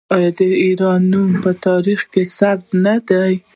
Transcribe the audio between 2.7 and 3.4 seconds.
نه دی؟